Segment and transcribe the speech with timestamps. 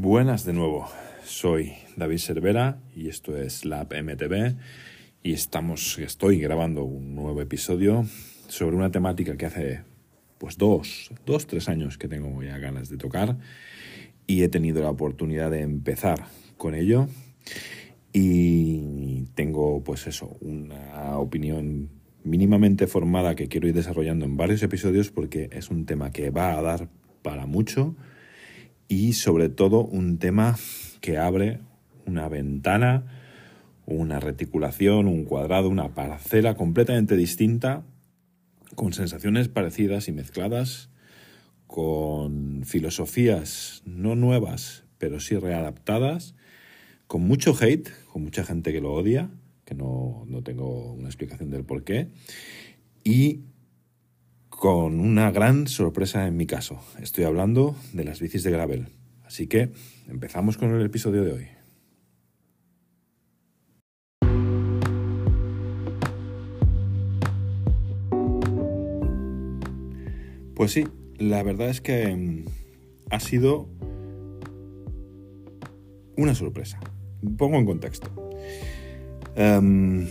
[0.00, 0.86] Buenas de nuevo,
[1.24, 4.54] soy David Cervera y esto es Lab MTV
[5.24, 8.06] y estamos, estoy grabando un nuevo episodio
[8.46, 9.80] sobre una temática que hace
[10.38, 13.38] pues dos, dos, tres años que tengo ya ganas de tocar
[14.28, 16.26] y he tenido la oportunidad de empezar
[16.56, 17.08] con ello
[18.12, 21.88] y tengo pues eso, una opinión
[22.22, 26.56] mínimamente formada que quiero ir desarrollando en varios episodios porque es un tema que va
[26.56, 26.88] a dar
[27.22, 27.96] para mucho
[28.88, 30.58] y sobre todo un tema
[31.00, 31.60] que abre
[32.06, 33.04] una ventana,
[33.86, 37.84] una reticulación, un cuadrado, una parcela completamente distinta,
[38.74, 40.90] con sensaciones parecidas y mezcladas,
[41.66, 46.34] con filosofías no nuevas, pero sí readaptadas,
[47.06, 49.30] con mucho hate, con mucha gente que lo odia,
[49.64, 52.08] que no, no tengo una explicación del por qué,
[53.04, 53.42] y
[54.58, 56.80] con una gran sorpresa en mi caso.
[57.00, 58.88] Estoy hablando de las bicis de gravel.
[59.24, 59.70] Así que
[60.08, 61.48] empezamos con el episodio de hoy.
[70.56, 72.44] Pues sí, la verdad es que mm,
[73.10, 73.68] ha sido
[76.16, 76.80] una sorpresa.
[77.36, 78.10] Pongo en contexto.
[79.36, 80.08] Em,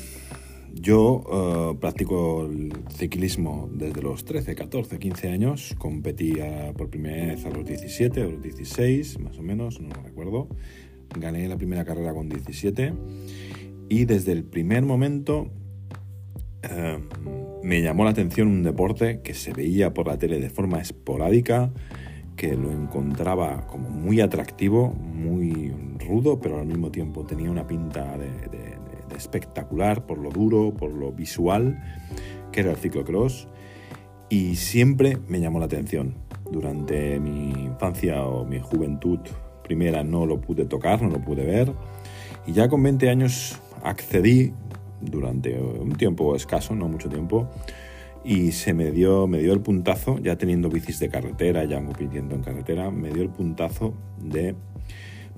[0.81, 1.23] yo
[1.73, 5.75] uh, practico el ciclismo desde los 13, 14, 15 años.
[5.77, 6.33] Competí
[6.77, 10.47] por primera vez a los 17 o los 16, más o menos, no recuerdo.
[11.17, 12.93] Gané la primera carrera con 17
[13.89, 15.49] y desde el primer momento
[16.63, 20.79] uh, me llamó la atención un deporte que se veía por la tele de forma
[20.79, 21.71] esporádica,
[22.35, 25.73] que lo encontraba como muy atractivo, muy
[26.07, 28.76] rudo, pero al mismo tiempo tenía una pinta de
[29.17, 31.77] espectacular por lo duro, por lo visual,
[32.51, 33.47] que era el ciclocross,
[34.29, 36.15] y siempre me llamó la atención.
[36.51, 39.19] Durante mi infancia o mi juventud
[39.63, 41.73] primera no lo pude tocar, no lo pude ver,
[42.45, 44.53] y ya con 20 años accedí
[45.01, 47.49] durante un tiempo escaso, no mucho tiempo,
[48.23, 52.35] y se me dio, me dio el puntazo, ya teniendo bicis de carretera, ya compitiendo
[52.35, 54.55] en carretera, me dio el puntazo de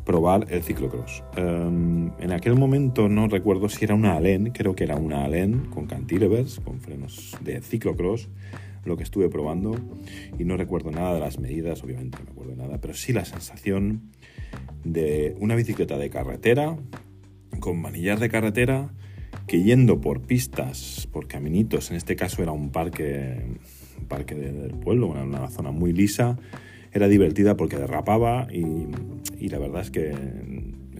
[0.09, 1.23] probar el ciclocross.
[1.37, 5.67] Em, en aquel momento no recuerdo si era una Allen, creo que era una Allen
[5.69, 8.27] con cantilevers, con frenos de ciclocross,
[8.85, 9.75] lo que estuve probando
[10.39, 13.23] y no recuerdo nada de las medidas, obviamente no me acuerdo nada, pero sí la
[13.23, 14.09] sensación
[14.83, 16.75] de una bicicleta de carretera
[17.59, 18.89] con manillas de carretera
[19.45, 23.45] que yendo por pistas, por caminitos, en este caso era un parque,
[24.07, 26.39] parque del pueblo, una, una zona muy lisa,
[26.91, 28.87] era divertida porque derrapaba y,
[29.39, 30.13] y, la verdad es que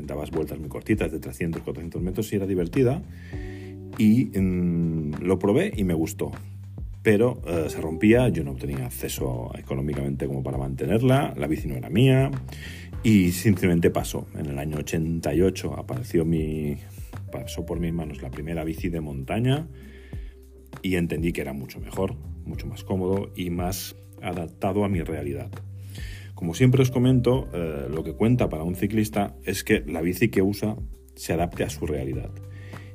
[0.03, 3.01] dabas vueltas muy cortitas de 300, 400 metros y era divertida.
[3.97, 6.31] Y mmm, lo probé y me gustó.
[7.01, 11.75] Pero uh, se rompía, yo no tenía acceso económicamente como para mantenerla, la bici no
[11.75, 12.29] era mía
[13.03, 14.27] y simplemente pasó.
[14.35, 16.75] En el año 88 apareció mi,
[17.31, 19.67] pasó por mis manos la primera bici de montaña
[20.81, 25.49] y entendí que era mucho mejor, mucho más cómodo y más adaptado a mi realidad.
[26.39, 30.29] Como siempre os comento, eh, lo que cuenta para un ciclista es que la bici
[30.29, 30.77] que usa
[31.13, 32.31] se adapte a su realidad.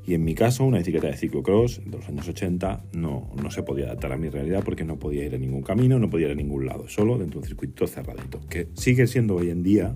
[0.07, 3.63] Y en mi caso, una bicicleta de ciclocross de los años 80 no, no se
[3.63, 6.33] podía adaptar a mi realidad porque no podía ir a ningún camino, no podía ir
[6.33, 9.95] a ningún lado, solo dentro de un circuito cerradito, que sigue siendo hoy en día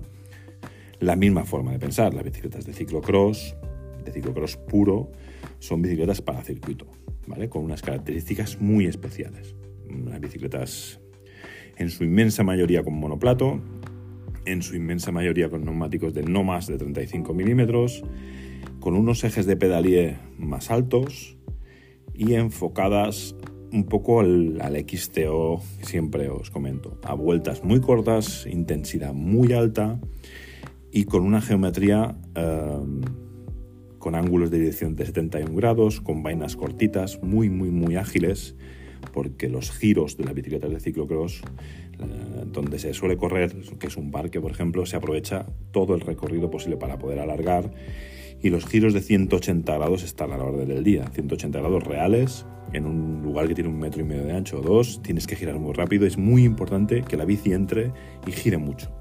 [0.99, 2.13] la misma forma de pensar.
[2.13, 3.55] Las bicicletas de ciclocross,
[4.05, 5.11] de ciclocross puro,
[5.57, 6.85] son bicicletas para circuito,
[7.25, 7.49] ¿vale?
[7.49, 9.55] Con unas características muy especiales.
[9.89, 10.99] Unas bicicletas
[11.79, 13.59] en su inmensa mayoría con monoplato,
[14.45, 18.03] en su inmensa mayoría con neumáticos de no más de 35 milímetros,
[18.79, 21.37] con unos ejes de pedalier más altos
[22.13, 23.35] y enfocadas
[23.71, 29.99] un poco al, XTO siempre os comento, a vueltas muy cortas, intensidad muy alta
[30.91, 32.79] y con una geometría eh,
[33.99, 38.55] con ángulos de dirección de 71 grados, con vainas cortitas, muy, muy, muy ágiles
[39.13, 41.41] porque los giros de las bicicletas de ciclocross,
[41.99, 46.01] eh, donde se suele correr, que es un parque, por ejemplo, se aprovecha todo el
[46.01, 47.71] recorrido posible para poder alargar
[48.41, 52.45] y los giros de 180 grados están a la orden del día, 180 grados reales,
[52.73, 55.35] en un lugar que tiene un metro y medio de ancho o dos, tienes que
[55.35, 57.91] girar muy rápido, es muy importante que la bici entre
[58.25, 58.91] y gire mucho.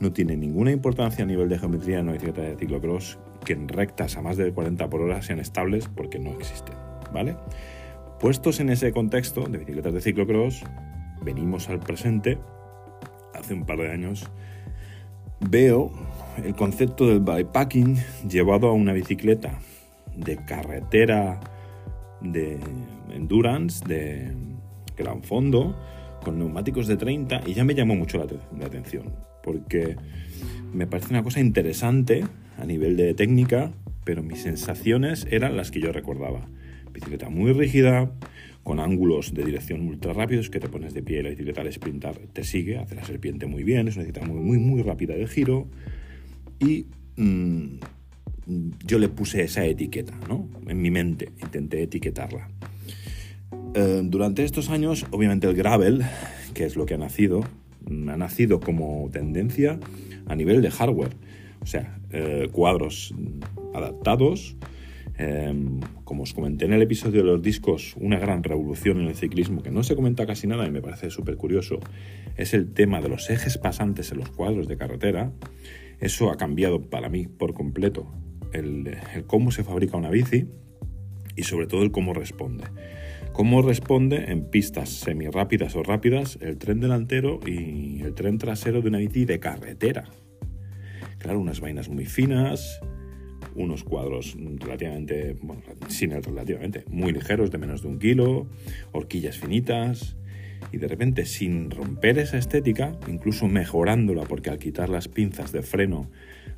[0.00, 3.68] No tiene ninguna importancia a nivel de geometría en una bicicleta de ciclocross que en
[3.68, 6.76] rectas a más de 40 por hora sean estables porque no existen,
[7.12, 7.36] ¿vale?
[8.20, 10.64] Puestos en ese contexto de bicicletas de ciclocross,
[11.22, 12.36] venimos al presente,
[13.32, 14.28] hace un par de años,
[15.38, 15.92] veo
[16.44, 17.96] el concepto del bikepacking
[18.28, 19.60] llevado a una bicicleta
[20.16, 21.38] de carretera
[22.20, 22.58] de
[23.12, 24.32] endurance, de
[24.96, 25.76] gran fondo,
[26.24, 28.26] con neumáticos de 30 y ya me llamó mucho la,
[28.58, 29.14] la atención,
[29.44, 29.94] porque
[30.72, 32.24] me parece una cosa interesante
[32.58, 33.70] a nivel de técnica,
[34.02, 36.48] pero mis sensaciones eran las que yo recordaba.
[36.92, 38.10] Bicicleta muy rígida,
[38.62, 41.72] con ángulos de dirección ultra rápidos, que te pones de pie y la bicicleta al
[41.72, 45.14] sprintar te sigue, hace la serpiente muy bien, es una bicicleta muy, muy, muy rápida
[45.14, 45.66] de giro.
[46.60, 46.86] Y
[47.16, 47.78] mmm,
[48.84, 50.48] yo le puse esa etiqueta, ¿no?
[50.66, 52.48] En mi mente, intenté etiquetarla.
[53.74, 56.02] Eh, durante estos años, obviamente el gravel,
[56.54, 57.44] que es lo que ha nacido,
[57.86, 59.78] ha nacido como tendencia
[60.26, 61.14] a nivel de hardware.
[61.60, 63.14] O sea, eh, cuadros
[63.74, 64.56] adaptados.
[65.18, 65.52] Eh,
[66.04, 69.62] como os comenté en el episodio de los discos, una gran revolución en el ciclismo
[69.62, 71.80] que no se comenta casi nada y me parece súper curioso,
[72.36, 75.32] es el tema de los ejes pasantes en los cuadros de carretera.
[76.00, 78.06] Eso ha cambiado para mí por completo
[78.52, 80.46] el, el cómo se fabrica una bici
[81.34, 82.64] y sobre todo el cómo responde.
[83.32, 88.88] Cómo responde en pistas semirápidas o rápidas el tren delantero y el tren trasero de
[88.88, 90.04] una bici de carretera.
[91.18, 92.80] Claro, unas vainas muy finas,
[93.58, 98.46] unos cuadros relativamente, bueno, sin el relativamente, muy ligeros, de menos de un kilo,
[98.92, 100.16] horquillas finitas,
[100.72, 105.62] y de repente sin romper esa estética, incluso mejorándola, porque al quitar las pinzas de
[105.62, 106.10] freno,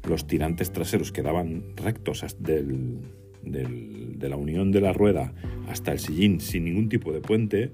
[0.08, 2.98] los tirantes traseros quedaban rectos del,
[3.42, 5.32] del, de la unión de la rueda
[5.68, 7.72] hasta el sillín sin ningún tipo de puente,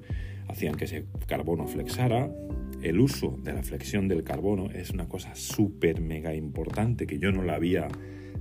[0.49, 2.31] hacían que ese carbono flexara.
[2.83, 7.33] El uso de la flexión del carbono es una cosa súper mega importante que yo
[7.33, 7.89] no la había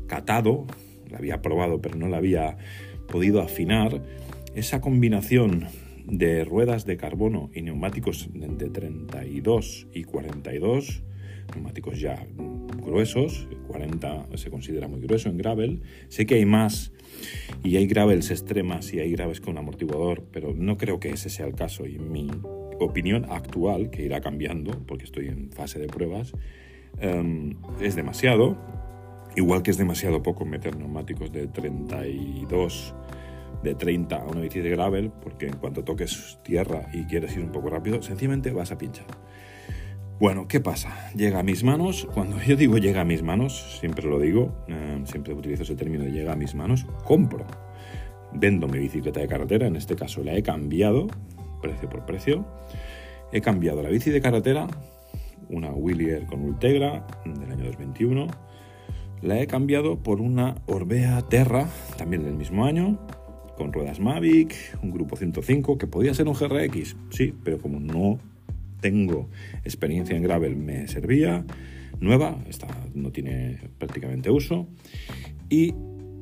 [0.08, 0.66] catado,
[1.10, 2.58] la había probado pero no la había
[3.08, 4.02] podido afinar.
[4.56, 5.68] Esa combinación
[6.06, 11.04] de ruedas de carbono y neumáticos de 32 y 42,
[11.54, 12.26] neumáticos ya
[12.86, 16.92] gruesos, 40 se considera muy grueso en gravel, sé que hay más
[17.64, 21.48] y hay gravels extremas y hay graves con amortiguador, pero no creo que ese sea
[21.48, 22.30] el caso y mi
[22.80, 26.34] opinión actual, que irá cambiando porque estoy en fase de pruebas,
[27.02, 28.58] um, es demasiado,
[29.36, 32.94] igual que es demasiado poco meter neumáticos de 32
[33.64, 37.44] de 30 a una bici de gravel, porque en cuanto toques tierra y quieres ir
[37.44, 39.06] un poco rápido, sencillamente vas a pinchar.
[40.18, 41.12] Bueno, ¿qué pasa?
[41.14, 42.08] Llega a mis manos.
[42.14, 46.06] Cuando yo digo llega a mis manos, siempre lo digo, eh, siempre utilizo ese término
[46.06, 47.46] de llega a mis manos, compro.
[48.32, 51.08] Vendo mi bicicleta de carretera, en este caso la he cambiado,
[51.62, 52.46] precio por precio.
[53.34, 54.68] He cambiado la bici de carretera,
[55.50, 58.28] una Willier con Ultegra del año 2021.
[59.22, 61.68] La he cambiado por una Orbea Terra,
[61.98, 63.00] también del mismo año,
[63.58, 68.20] con ruedas Mavic, un grupo 105, que podía ser un GRX, sí, pero como no
[68.82, 69.30] tengo
[69.64, 71.46] experiencia en gravel me servía,
[72.00, 74.68] nueva, esta no tiene prácticamente uso.
[75.50, 75.74] Y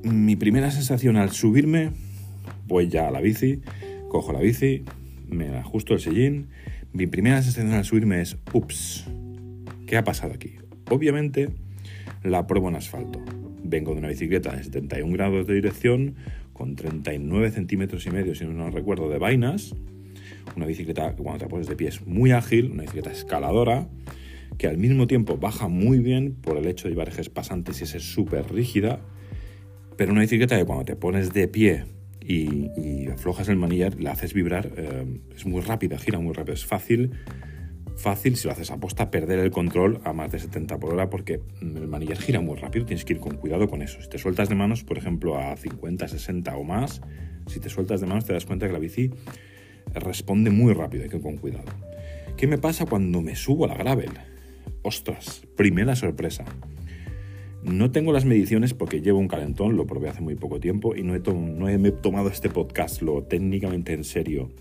[0.04, 1.92] mi primera sensación al subirme,
[2.68, 3.62] voy ya a la bici,
[4.10, 4.84] cojo la bici,
[5.28, 6.48] me ajusto el sillín.
[6.94, 9.06] Mi primera sensación al subirme es, ups,
[9.88, 10.56] ¿qué ha pasado aquí?
[10.90, 11.50] Obviamente
[12.24, 13.22] la pruebo en asfalto.
[13.64, 16.16] Vengo de una bicicleta de 71 grados de dirección,
[16.54, 19.76] con 39 centímetros y medio, si no, recuerdo, de vainas,
[20.56, 23.88] una bicicleta que cuando te pones de pie es muy ágil, una bicicleta escaladora,
[24.58, 27.84] que al mismo tiempo baja muy bien por el hecho de llevar ejes pasantes y
[27.84, 29.00] es súper rígida,
[29.98, 31.86] pero una bicicleta que cuando te pones de pie
[32.22, 36.66] y, aflojas el manillar, la haces vibrar, eh, es muy rápida, gira muy rápido, es
[36.66, 37.12] fácil,
[37.98, 41.10] fácil si lo haces a posta perder el control a más de 70 por hora
[41.10, 44.02] porque el manillar gira muy rápido, tienes que ir con cuidado con eso.
[44.02, 47.02] Si te sueltas de manos, por ejemplo, a 50, 60 o más,
[47.48, 49.12] si te sueltas de manos te das cuenta que la bici
[49.94, 51.72] responde muy rápido, hay que ir con cuidado.
[52.38, 54.12] ¿Qué me pasa cuando me subo a la gravel?
[54.82, 56.46] Ostras, primera sorpresa.
[57.64, 61.04] No tengo las mediciones porque llevo un calentón, lo probé hace muy poco tiempo y
[61.04, 64.52] no he, he tomado este podcast lo técnicamente en serio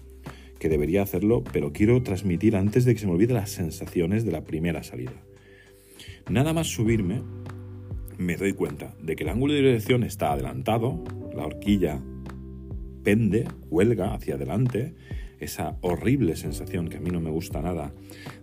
[0.63, 4.31] que debería hacerlo, pero quiero transmitir antes de que se me olvide las sensaciones de
[4.31, 5.25] la primera salida.
[6.31, 7.21] Nada más subirme,
[8.17, 11.03] me doy cuenta de que el ángulo de dirección está adelantado,
[11.35, 12.01] la horquilla
[13.03, 14.95] pende, huelga hacia adelante,
[15.41, 17.93] esa horrible sensación que a mí no me gusta nada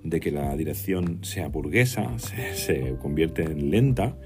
[0.03, 4.17] de que la dirección sea burguesa, se, convierte en lenta,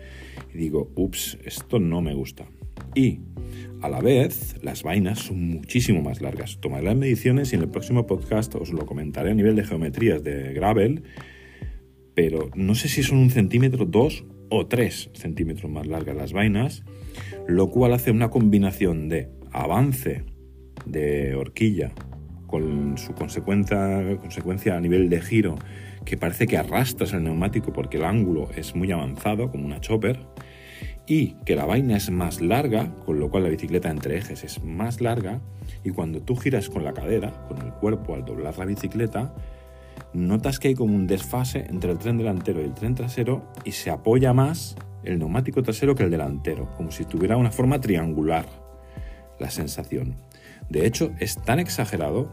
[0.52, 2.48] y digo, ups, esto no me gusta.
[2.96, 3.20] Y
[3.82, 6.60] a la vez, las vainas son muchísimo más largas.
[6.60, 10.24] Tomaré las mediciones y en el próximo podcast os lo comentaré a nivel de geometrías
[10.24, 11.04] de gravel,
[12.14, 16.84] pero no sé si son un centímetro, dos o tres centímetros más largas las vainas,
[17.48, 20.24] lo cual hace una combinación de avance
[20.86, 21.92] de horquilla
[22.48, 25.56] con su consecuencia, consecuencia a nivel de giro
[26.06, 30.20] que parece que arrastras el neumático porque el ángulo es muy avanzado, como una chopper,
[31.06, 34.64] y que la vaina es más larga, con lo cual la bicicleta entre ejes es
[34.64, 35.42] más larga,
[35.84, 39.34] y cuando tú giras con la cadera, con el cuerpo al doblar la bicicleta,
[40.14, 43.72] notas que hay como un desfase entre el tren delantero y el tren trasero y
[43.72, 48.46] se apoya más el neumático trasero que el delantero, como si tuviera una forma triangular
[49.40, 50.16] la sensación.
[50.70, 52.32] De hecho, es tan exagerado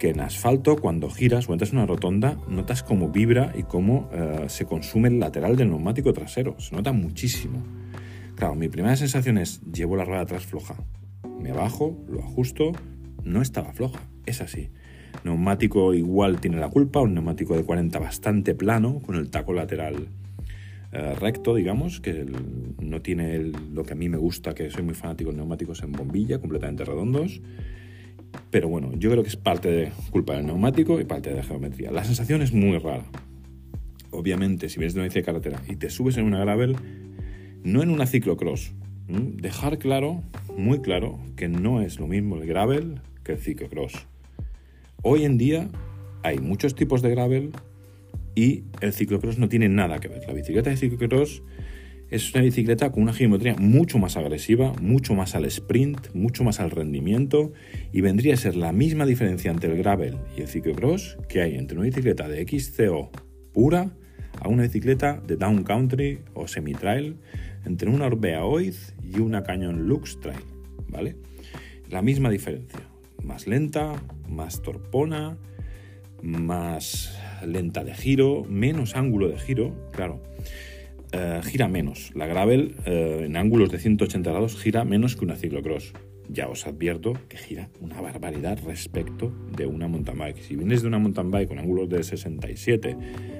[0.00, 4.08] que en asfalto cuando giras o entras en una rotonda notas cómo vibra y cómo
[4.12, 6.58] eh, se consume el lateral del neumático trasero.
[6.58, 7.62] Se nota muchísimo.
[8.34, 10.74] Claro, mi primera sensación es llevo la rueda atrás floja.
[11.38, 12.72] Me bajo, lo ajusto,
[13.24, 14.70] no estaba floja, es así.
[15.22, 20.08] Neumático igual tiene la culpa, un neumático de 40 bastante plano, con el taco lateral
[20.92, 22.24] eh, recto, digamos, que
[22.80, 25.92] no tiene lo que a mí me gusta, que soy muy fanático de neumáticos en
[25.92, 27.42] bombilla, completamente redondos.
[28.50, 31.42] Pero bueno, yo creo que es parte de culpa del neumático y parte de la
[31.42, 31.90] geometría.
[31.90, 33.04] La sensación es muy rara.
[34.10, 36.76] Obviamente, si vienes de una bici de carretera y te subes en una gravel,
[37.62, 38.72] no en una ciclocross,
[39.08, 40.22] dejar claro,
[40.56, 44.06] muy claro, que no es lo mismo el gravel que el ciclocross.
[45.02, 45.68] Hoy en día
[46.22, 47.52] hay muchos tipos de gravel
[48.34, 50.26] y el ciclocross no tiene nada que ver.
[50.26, 51.42] La bicicleta de ciclocross
[52.10, 56.58] es una bicicleta con una geometría mucho más agresiva, mucho más al sprint, mucho más
[56.58, 57.52] al rendimiento
[57.92, 61.56] y vendría a ser la misma diferencia entre el gravel y el ciclocross que hay
[61.56, 63.10] entre una bicicleta de XCO
[63.52, 63.92] pura
[64.40, 67.16] a una bicicleta de down country o semi-trail,
[67.64, 70.44] entre una Orbea Oid y una Canyon Lux Trail,
[70.88, 71.16] ¿vale?
[71.90, 72.80] La misma diferencia,
[73.22, 75.36] más lenta, más torpona,
[76.22, 80.22] más lenta de giro, menos ángulo de giro, claro.
[81.12, 82.12] Eh, gira menos.
[82.14, 85.92] La gravel eh, en ángulos de 180 grados gira menos que una ciclocross.
[86.28, 90.40] Ya os advierto que gira una barbaridad respecto de una mountain bike.
[90.40, 92.96] Si vienes de una mountain bike con ángulos de 67,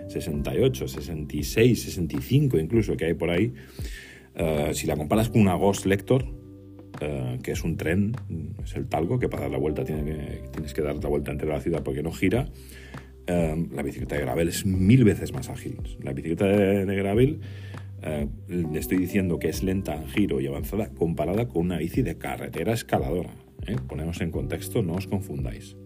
[0.09, 3.55] 68, 66, 65 incluso que hay por ahí,
[4.35, 6.25] eh, si la comparas con una Ghost Lector,
[7.43, 8.15] que es un tren,
[8.63, 11.31] es el talgo, que para dar la vuelta tiene que, tienes que dar la vuelta
[11.31, 12.51] entre la ciudad porque no gira,
[13.27, 15.79] Em, la bicicleta de gravel es mil veces más ágil.
[16.03, 17.41] La bicicleta de, gravel
[18.03, 22.03] eh, le estoy diciendo que es lenta en giro y avanzada comparada con una bici
[22.03, 23.31] de carretera escaladora.
[23.67, 23.77] ¿eh?
[23.89, 25.77] Ponemos en contexto, no os confundáis.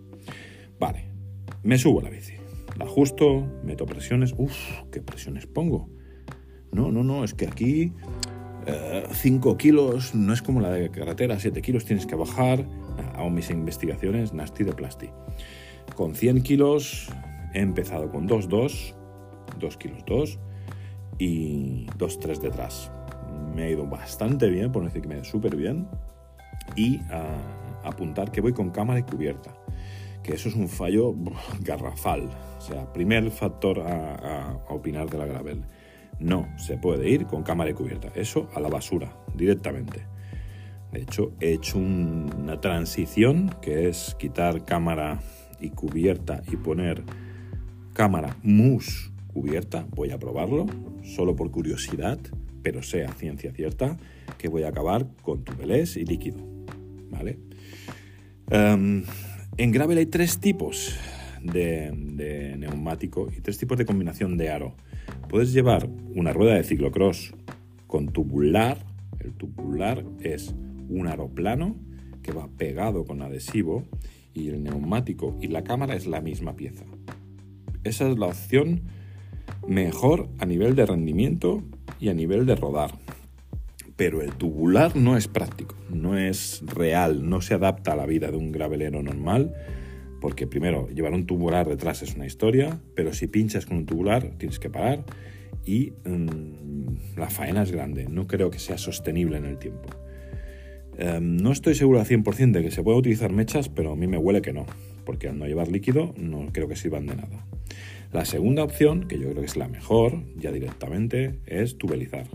[0.78, 1.06] Vale,
[1.62, 2.34] me subo a la bici,
[2.78, 4.34] la ajusto, meto presiones.
[4.36, 4.56] Uf,
[4.90, 5.90] ¿qué presiones pongo?
[6.72, 7.92] No, no, no, es que aquí
[9.12, 12.66] 5 eh, kilos no es como la de carretera, 7 kilos tienes que bajar.
[13.14, 15.10] hago mis investigaciones nasty de plasti.
[15.96, 17.10] Con 100 kilos
[17.54, 18.94] He empezado con 2-2,
[19.60, 20.38] 2 kilos 2
[21.18, 22.90] y 2-3 detrás.
[23.54, 25.86] Me ha ido bastante bien, por decir que me ha ido súper bien.
[26.74, 27.36] Y a
[27.84, 29.54] apuntar que voy con cámara y cubierta,
[30.24, 31.14] que eso es un fallo
[31.60, 32.28] garrafal.
[32.58, 35.62] O sea, primer factor a, opinar de la gravel.
[36.18, 38.08] No se puede ir con cámara y cubierta.
[38.16, 40.06] Eso a la basura, directamente.
[40.90, 45.20] De hecho, he hecho una transición que es quitar cámara
[45.64, 47.02] y cubierta y poner
[47.92, 50.66] cámara mousse cubierta, voy a probarlo,
[51.02, 52.18] solo por curiosidad,
[52.62, 53.98] pero sea ciencia cierta,
[54.38, 56.38] que voy a acabar con tubelés y líquido.
[57.10, 57.38] ¿Vale?
[58.50, 59.02] Em,
[59.56, 60.96] en gravel hay tres tipos
[61.42, 64.74] de, de, neumático y tres tipos de combinación de aro.
[65.28, 67.34] Puedes llevar una rueda de ciclocross
[67.86, 68.78] con tubular.
[69.20, 70.54] El tubular es
[70.88, 71.76] un aro plano
[72.22, 73.84] que va pegado con adhesivo
[74.34, 76.84] y el neumático y la cámara es la misma pieza.
[77.84, 78.82] Esa es la opción
[79.66, 81.62] mejor a nivel de rendimiento
[82.00, 82.98] y a nivel de rodar.
[83.96, 88.30] Pero el tubular no es práctico, no es real, no se adapta a la vida
[88.30, 89.54] de un gravelero normal,
[90.20, 94.32] porque primero llevar un tubular detrás es una historia, pero si pinchas con un tubular
[94.38, 95.04] tienes que parar
[95.64, 99.90] y mm, la faena es grande, no creo que sea sostenible en el tiempo.
[100.98, 104.06] Em, no estoy seguro al 100% de que se pueda utilizar mechas, pero a mí
[104.06, 104.66] me huele que no,
[105.04, 107.46] porque al no llevar líquido no creo que sirvan de nada.
[108.12, 112.28] La segunda opción, que yo creo que es la mejor, ya directamente, es tubelizar.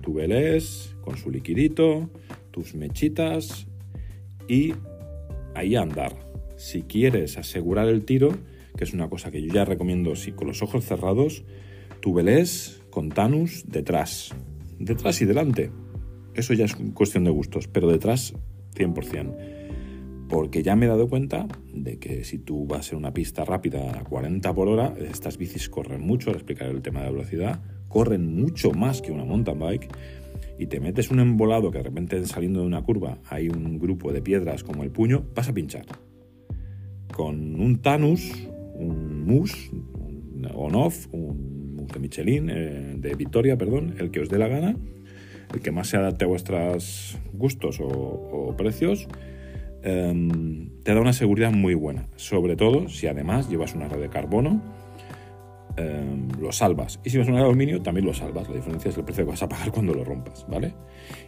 [0.00, 2.08] Tubeles con su liquidito,
[2.50, 3.66] tus mechitas
[4.48, 4.72] y
[5.54, 6.14] ahí andar.
[6.56, 8.30] Si quieres asegurar el tiro,
[8.76, 11.44] que es una cosa que yo ya recomiendo, si con los ojos cerrados,
[12.00, 14.34] tubelés con Tanus detrás.
[14.78, 15.70] Detrás y delante.
[16.36, 18.34] Eso ya es cuestión de gustos, pero detrás
[18.74, 19.56] 100%
[20.28, 23.98] porque ya me he dado cuenta de que si tú vas en una pista rápida
[23.98, 27.60] a 40 por hora, estas bicis corren mucho, al explicar el tema de la velocidad,
[27.88, 29.88] corren mucho más que una mountain bike
[30.58, 34.12] y te metes un embolado que de repente saliendo de una curva hay un grupo
[34.12, 35.86] de piedras como el puño, vas a pinchar.
[37.12, 38.32] Con un Tanus,
[38.74, 44.28] un Mus, un on-off, un Mus de Michelin, eh, de Victoria, perdón, el que os
[44.28, 44.76] dé la gana,
[45.52, 49.08] el que más se adapte a vuestros gustos o, precios,
[49.82, 52.08] em, te da una seguridad muy buena.
[52.16, 54.62] Sobre todo si además llevas una red de carbono,
[55.76, 57.00] em, lo salvas.
[57.04, 58.48] Y si vas una de aluminio, también lo salvas.
[58.48, 60.74] La diferencia es el precio que vas a pagar cuando lo rompas, ¿vale?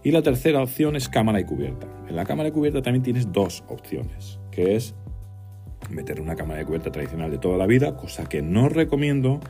[0.02, 1.86] Y la tercera opción es cámara y cubierta.
[2.08, 4.94] En la cámara y cubierta también tienes dos opciones, que es
[5.90, 9.40] meter una cámara de cubierta tradicional de toda la vida, cosa que no recomiendo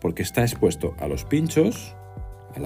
[0.00, 1.94] porque está expuesto a los pinchos,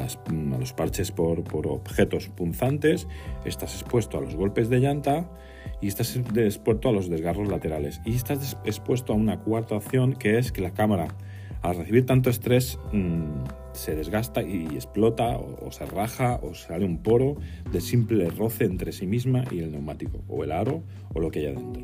[0.01, 3.07] a, los parches por, objetos punzantes,
[3.45, 5.31] estás expuesto a los golpes de llanta
[5.81, 8.01] y estás expuesto a los desgarros laterales.
[8.05, 11.09] Y estás expuesto a una cuarta opción que es que la cámara,
[11.63, 16.85] al recibir tanto estrés, mm, se desgasta y explota o, o, se raja o sale
[16.85, 17.37] un poro
[17.71, 20.83] de simple roce entre sí misma y el neumático o el aro
[21.15, 21.83] o lo que haya dentro.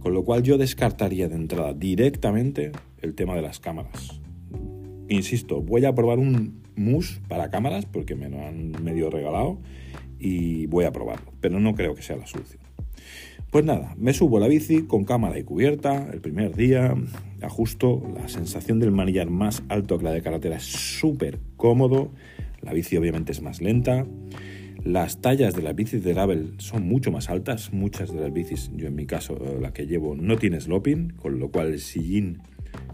[0.00, 2.72] Con lo cual yo descartaría de entrada directamente
[3.02, 4.20] el tema de las cámaras.
[5.08, 9.58] Insisto, voy a probar un mousse para cámaras porque me lo han medio regalado
[10.18, 12.60] y voy a probarlo, pero no creo que sea la solución.
[13.50, 16.94] Pues nada, me subo la bici con cámara y cubierta el primer día,
[17.42, 22.12] ajusto, la sensación del manillar más alto que la de carretera es súper cómodo,
[22.62, 24.06] la bici obviamente es más lenta,
[24.84, 27.70] las tallas de las bicis de gravel son mucho más altas.
[27.72, 31.10] Muchas de las bicis, yo en mi caso, eh, la que llevo, no tiene sloping,
[31.10, 32.38] con lo cual el sillín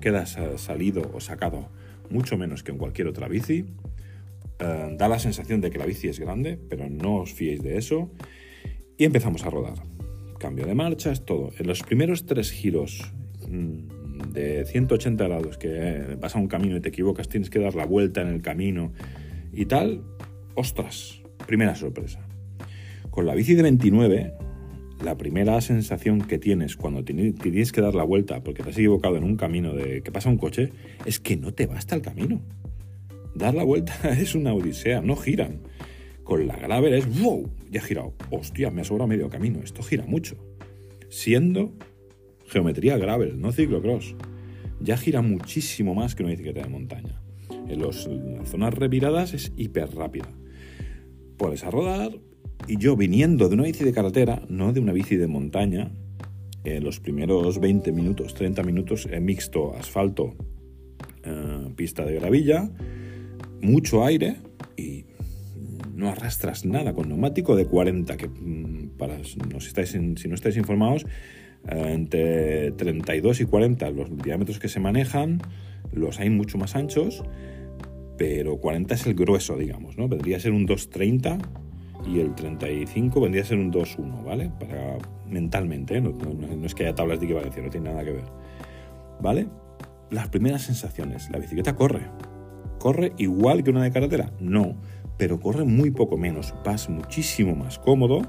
[0.01, 1.69] queda salido o sacado
[2.11, 3.67] mucho menos que en cualquier otra bici.
[4.59, 7.77] Eh, da la sensación de que la bici es grande, pero no os fiéis de
[7.79, 8.11] eso.
[8.97, 9.83] Y empezamos a rodar.
[10.39, 11.51] Cambio de marchas, todo.
[11.59, 13.13] En los primeros tres giros
[13.49, 17.75] mm, de 180 grados que vas a un camino y te equivocas, tienes que dar
[17.75, 18.93] la vuelta en el camino
[19.53, 20.03] y tal,
[20.55, 22.27] ostras, Primera sorpresa.
[23.11, 24.33] Con la bici de 29,
[25.07, 29.17] la primera sensación que tienes cuando tienes que dar la vuelta porque te has equivocado
[29.17, 30.73] en un camino de que pasa un coche
[31.05, 32.43] es que no te basta el camino.
[33.35, 35.61] Dar la vuelta es una odisea, no giran.
[36.25, 37.49] Con la gravel es ¡wow!
[37.71, 38.15] Ya he girado.
[38.31, 39.61] Hostia, me ha sobrado medio camino.
[39.63, 40.37] Esto gira mucho.
[41.09, 41.73] Siendo
[42.47, 44.17] geometría gravel, no ciclocross.
[44.81, 47.23] Ya gira muchísimo más que una bicicleta de montaña.
[47.69, 50.29] En, los, en las zonas reviradas es hiper rápida
[51.37, 52.13] pones a rodar
[52.69, 55.91] y yo viniendo de una bici de carretera, no de una bici de montaña,
[56.65, 60.35] en los primeros 20 minutos, 30 minutos he mixto asfalto,
[61.23, 62.69] eh, pista de gravilla,
[63.63, 64.37] mucho aire
[64.77, 65.05] y
[65.95, 69.71] no arrastras nada con neumático de 40, que mm, para no, si,
[70.17, 71.07] si no estáis informados,
[71.69, 75.41] eh, entre 32 y 40 los diámetros que se manejan,
[75.93, 77.23] los hay mucho más anchos
[78.17, 80.09] pero 40 es el grueso, digamos, ¿no?
[80.09, 81.39] Vendría a ser un 230
[82.07, 84.51] y el 35 vendría a ser un 2.1, ¿vale?
[84.59, 86.01] Para mentalmente, ¿eh?
[86.01, 86.13] no,
[86.65, 88.25] es que haya tablas de equivalencia, no tiene nada que ver,
[89.21, 89.49] ¿vale?
[90.11, 92.03] Las primeras sensaciones, la bicicleta corre,
[92.79, 94.77] corre igual que una de carretera, no,
[95.17, 98.23] pero corre muy poco menos, vas muchísimo más cómodo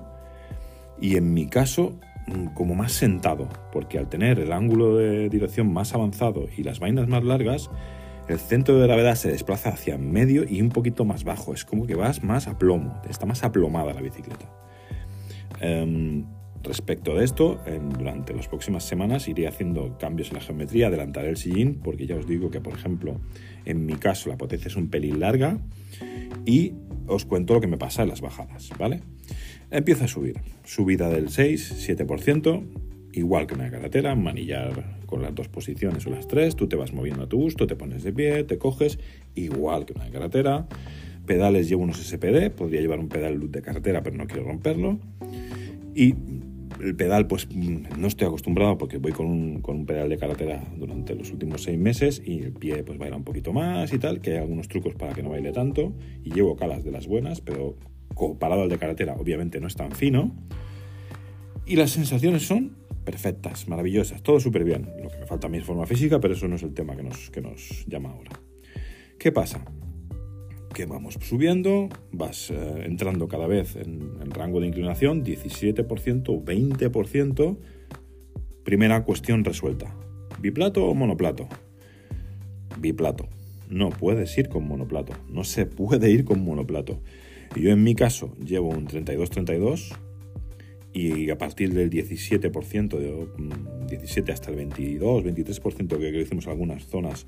[1.00, 1.94] y en mi caso
[2.28, 6.80] mm, como más sentado, porque al tener el ángulo de dirección más avanzado y las
[6.80, 7.70] vainas más largas,
[8.28, 11.54] el centro de gravedad se desplaza hacia medio y un poquito más bajo.
[11.54, 14.50] Es como que vas más a plomo, está más aplomada la bicicleta.
[15.60, 16.26] Em,
[16.64, 17.60] respecto de esto,
[17.98, 22.16] durante las próximas semanas iré haciendo cambios en la geometría, adelantaré el sillín, porque ya
[22.16, 23.20] os digo que, por ejemplo,
[23.66, 25.60] en mi caso la potencia es un pelín larga
[26.46, 26.74] y
[27.08, 29.02] os cuento lo que me pasa en las bajadas, ¿vale?
[29.72, 32.64] Empieza a subir, subida del 6-7%,
[33.18, 36.94] igual que una carretera, manillar con las dos posiciones o las tres, tú te vas
[36.94, 39.00] moviendo a tu gusto, te pones de pie, te coges,
[39.36, 40.68] igual que una carretera.
[41.26, 45.00] Pedales llevo unos SPD, podría llevar un pedal de carretera, pero no quiero romperlo.
[45.96, 46.14] Y
[46.82, 50.64] el pedal, pues no estoy acostumbrado porque voy con un, con un pedal de carretera
[50.78, 54.22] durante los últimos seis meses y el pie pues baila un poquito más y tal,
[54.22, 55.94] que hay algunos trucos para que no baile tanto.
[56.24, 57.76] Y llevo calas de las buenas, pero
[58.14, 60.36] comparado al de carretera, obviamente no es tan fino.
[61.66, 64.92] Y las sensaciones son perfectas, maravillosas, todo súper bien.
[65.02, 66.94] Lo que me falta a mí es forma física, pero eso no es el tema
[66.98, 68.32] que nos, que nos llama ahora.
[69.18, 69.64] ¿Qué pasa?
[70.74, 76.44] Que vamos subiendo, vas eh, entrando cada vez en, en, rango de inclinación, 17% o
[76.44, 77.58] 20%.
[78.66, 79.96] Primera cuestión resuelta.
[80.42, 81.48] ¿Biplato o monoplato?
[82.78, 83.30] Biplato.
[83.70, 85.14] No puedes ir con monoplato.
[85.30, 87.00] No se puede ir con monoplato.
[87.56, 89.98] Yo en mi caso llevo un 32-32
[90.94, 93.28] y a partir del 17%, de,
[93.98, 97.28] 17 mm, hasta el 22, 23% que hicimos algunas zonas,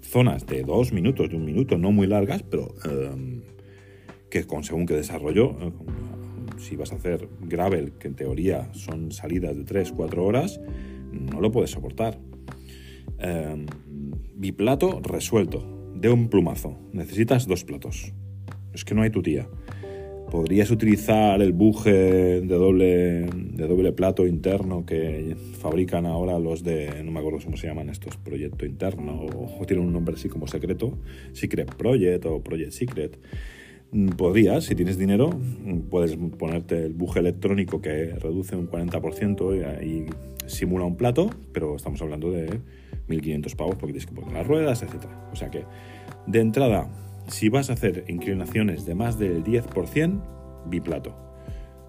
[0.00, 3.42] zonas de dos minutos, de un minuto, no muy largas, pero em,
[4.30, 5.72] que con según que desarrollo, eh,
[6.58, 10.60] si vas a hacer gravel, que en teoría son salidas de 3, 4 horas,
[11.12, 12.18] no lo puedes soportar.
[13.18, 13.66] Eh,
[14.34, 16.78] biplato resuelto, de un plumazo.
[16.92, 18.12] Necesitas dos platos.
[18.72, 19.48] Es que no hay tu tía.
[20.30, 27.02] Podrías utilizar el buje de doble, de doble plato interno que fabrican ahora los de,
[27.04, 30.28] no me acuerdo cómo se llaman estos, Proyecto Interno, o, o tienen un nombre así
[30.28, 30.98] como secreto,
[31.32, 33.18] Secret Project o Project Secret.
[33.92, 39.54] Mm, Podrías, si tienes dinero, mm, puedes ponerte el buje electrónico que reduce un 40%
[39.54, 40.06] y, y
[40.46, 42.60] simula un plato, pero estamos hablando de
[43.08, 45.06] 1.500 pavos porque tienes que poner las ruedas, etc.
[45.32, 45.64] O sea que,
[46.26, 46.88] de entrada,
[47.28, 50.20] si vas a hacer inclinaciones de más del 10%,
[50.66, 51.14] biplato.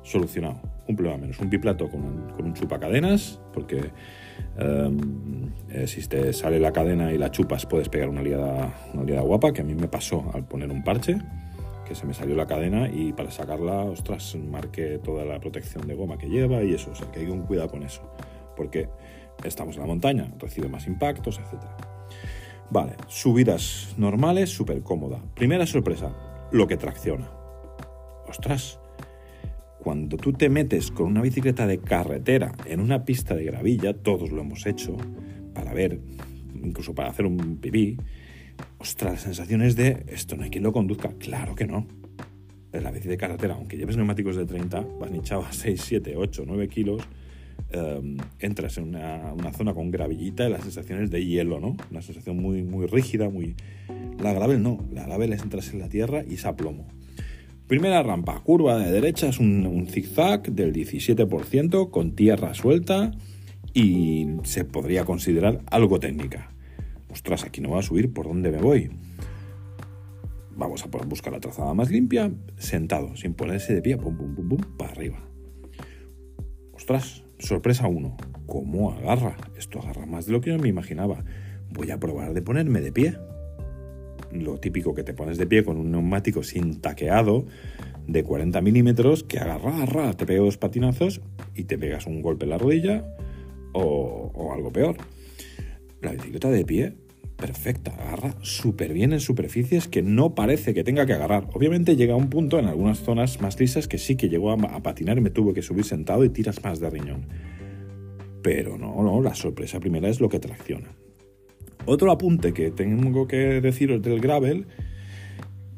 [0.03, 0.61] Solucionado.
[0.87, 1.39] Un problema menos.
[1.39, 3.91] Un biplato con un, con un chupacadenas, porque
[4.59, 9.03] um, eh, si te sale la cadena y la chupas puedes pegar una liada, una
[9.03, 11.17] liada guapa, que a mí me pasó al poner un parche,
[11.87, 15.95] que se me salió la cadena y para sacarla, ostras, marqué toda la protección de
[15.95, 16.91] goma que lleva y eso.
[16.91, 18.01] O sea, que hay un cuidado con eso.
[18.55, 18.87] Porque
[19.43, 21.94] estamos en la montaña, recibe más impactos, etcétera.
[22.69, 25.21] Vale, subidas normales, súper cómoda.
[25.35, 26.15] Primera sorpresa,
[26.51, 27.29] lo que tracciona.
[28.27, 28.79] Ostras,
[29.79, 34.31] cuando tú te metes con una bicicleta de carretera en una pista de gravilla, todos
[34.31, 34.97] lo hemos hecho,
[35.53, 35.99] para ver,
[36.63, 37.97] incluso para hacer un pipí,
[38.79, 41.13] ostras, la sensación es de, esto no hay quien lo conduzca.
[41.19, 41.87] Claro que no.
[42.73, 46.15] En la bici de carretera, aunque lleves neumáticos de 30, vas hinchado a 6, 7,
[46.17, 47.03] 8, 9 kilos,
[47.73, 51.75] Um, entras en una, una, zona con gravillita y la sensación es de hielo, ¿no?
[51.91, 53.55] Una sensación muy, muy rígida, muy...
[54.19, 56.87] La gravel no, la gravel es entras en la tierra y es a plomo.
[57.67, 63.11] Primera rampa, curva de derecha, es un, un zigzag del 17% con tierra suelta
[63.73, 66.51] y se podría considerar algo técnica.
[67.11, 68.89] Ostras, aquí no va a subir, ¿por dónde me voy?
[70.55, 74.47] Vamos a buscar la trazada más limpia, sentado, sin ponerse de pie, pum, pum, pum,
[74.47, 75.19] pum, para arriba.
[76.73, 78.17] Ostras, Sorpresa 1.
[78.45, 79.35] ¿Cómo agarra?
[79.57, 81.23] Esto agarra más de lo que yo me imaginaba.
[81.69, 83.17] Voy a probar de ponerme de pie.
[84.31, 87.45] Lo típico que te pones de pie con un neumático sin taqueado
[88.07, 91.21] de 40 milímetros que agarra, agarra, te pega dos patinazos
[91.55, 93.05] y te pegas un golpe en la rodilla
[93.73, 94.97] o, o algo peor.
[96.01, 97.04] La bicicleta de pie
[97.35, 101.47] perfecta, agarra súper bien en superficies que no parece que tenga que agarrar.
[101.53, 104.57] Obviamente llega a un punto en algunas zonas más lisas que sí que llegó a,
[104.81, 107.27] patinar y me tuve que subir sentado y tiras más de riñón.
[108.41, 110.89] Pero no, no, la sorpresa primera es lo que tracciona.
[111.85, 114.67] Otro apunte que tengo que deciros del gravel,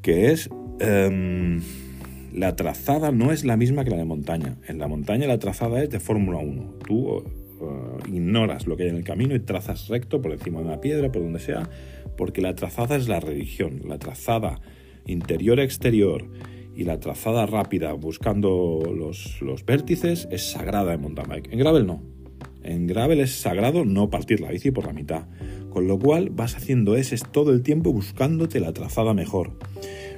[0.02, 1.62] que es um,
[2.34, 4.58] la trazada no es la misma que la de montaña.
[4.68, 6.76] En la montaña la trazada es de Fórmula 1.
[6.86, 7.24] Tú
[7.60, 10.82] uh, ignoras lo que hay en el camino y trazas recto por encima de una
[10.82, 11.70] piedra, por donde sea,
[12.16, 13.82] porque la trazada es la religión.
[13.86, 14.60] La trazada
[15.06, 16.26] interior-exterior
[16.76, 21.52] y la trazada rápida buscando los, los vértices es sagrada en mountain bike.
[21.52, 22.04] En gravel no.
[22.64, 25.28] En gravel es sagrado no partir la bici por la mitad.
[25.70, 29.58] Con lo cual vas haciendo ese todo el tiempo buscándote la trazada mejor.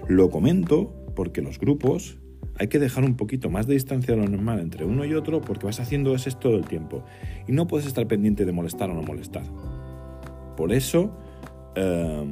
[0.08, 2.18] Lo comento porque los grupos
[2.60, 5.40] hay que dejar un poquito más de distancia de lo normal entre uno y otro
[5.42, 7.04] porque vas haciendo ese todo el tiempo
[7.48, 9.44] y no puedes estar pendiente de molestar o no molestar.
[10.58, 11.18] Por eso
[11.76, 12.26] eh,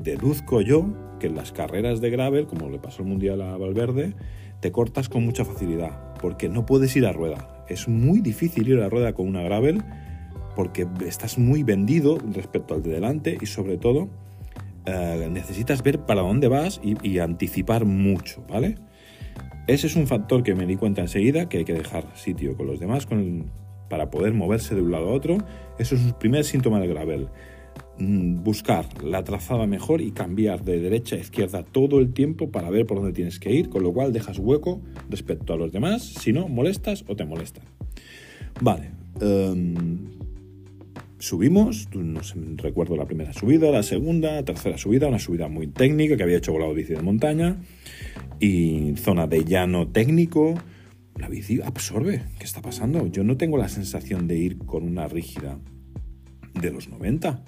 [0.00, 0.86] deduzco yo
[1.18, 4.14] que en las carreras de gravel, como le pasó el Mundial a Valverde,
[4.60, 7.64] te cortas con mucha facilidad porque no puedes ir a rueda.
[7.68, 9.82] Es muy difícil ir a rueda con una gravel
[10.54, 14.10] porque estás muy vendido respecto al de delante y sobre todo
[14.86, 18.76] Uh, necesitas ver para dónde vas y, anticipar mucho, ¿vale?
[19.68, 22.66] Ese es un factor que me di cuenta enseguida, que hay que dejar sitio con
[22.66, 23.06] los demás
[23.88, 25.38] para poder moverse de un lado a otro.
[25.78, 27.28] Eso es el primer síntoma del gravel.
[27.98, 32.70] Mm, buscar la trazada mejor y cambiar de derecha a izquierda todo el tiempo para
[32.70, 36.02] ver por dónde tienes que ir, con lo cual dejas hueco respecto a los demás,
[36.02, 37.64] si no, molestas o te molestan.
[38.60, 38.90] Vale.
[39.20, 40.21] Um,
[41.22, 42.20] subimos, no
[42.56, 46.38] recuerdo la primera subida, la segunda, la tercera subida, una subida muy técnica que había
[46.38, 47.58] hecho volado bici de montaña
[48.40, 50.56] y zona de llano técnico.
[51.16, 52.24] La bici absorbe.
[52.40, 53.06] ¿Qué está pasando?
[53.06, 55.60] Yo no tengo la sensación de ir con una rígida
[56.60, 57.44] de los 90.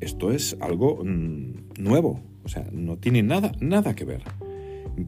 [0.00, 2.20] Esto es algo mmm, nuevo.
[2.44, 4.22] O sea, no tiene nada, nada que ver.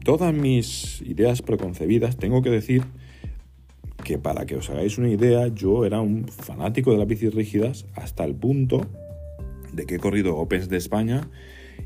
[0.03, 2.81] Todas mis ideas preconcebidas, tengo que decir
[4.05, 7.87] que para que os hagáis una idea, yo era un fanático de las bicis rígidas
[7.95, 8.85] hasta el punto
[9.73, 11.27] de que he corrido Opens de España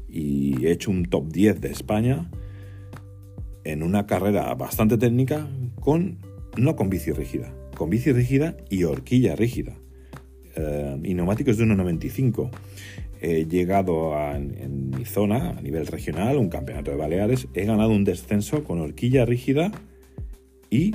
[0.08, 2.29] y he hecho un top 10 de España
[3.63, 5.47] en una carrera bastante técnica
[5.79, 6.19] con
[6.58, 9.77] no con bici rígida, con bici rígida y horquilla rígida
[10.58, 12.51] eh, y neumáticos de 1,95.
[13.21, 17.91] He llegado a, en, mi zona, a nivel regional, un campeonato de Baleares, he ganado
[17.91, 19.71] un descenso con horquilla rígida
[20.69, 20.93] y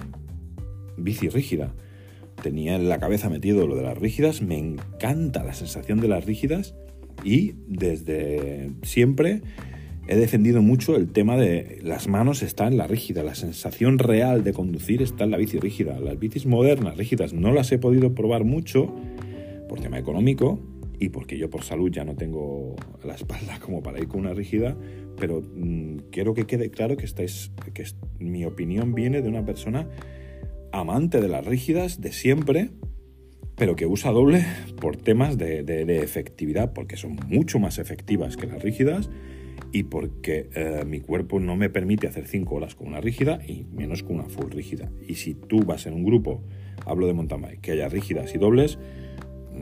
[0.97, 1.75] bici rígida.
[2.43, 6.25] Tenía en la cabeza metido lo de las rígidas, me encanta la sensación de las
[6.25, 6.75] rígidas
[7.23, 9.43] y desde siempre
[10.07, 14.45] he defendido mucho el tema de las manos están en la rígida, la sensación real
[14.45, 15.99] de conducir está en la bici rígida.
[16.01, 18.95] Las bicis modernas, rígidas, no las he podido probar mucho
[19.69, 20.61] por tema económico
[20.99, 24.35] y porque yo por salud ya no tengo la espalda como para ir con una
[24.35, 24.77] rígida,
[25.19, 27.85] pero mm, quiero que quede claro que, estáis, que
[28.19, 29.89] mi opinión viene de una persona
[30.75, 32.71] amante de las rígidas de siempre,
[33.57, 34.45] pero que usa doble
[34.81, 35.63] por temas de,
[36.03, 39.09] efectividad, porque son mucho más efectivas que las rígidas
[39.73, 43.65] y porque eh, mi cuerpo no me permite hacer 5 horas con una rígida y
[43.73, 44.91] menos con una full rígida.
[45.07, 46.43] Y si tú vas en un grupo,
[46.85, 48.79] hablo de mountain bike, que haya rígidas y dobles,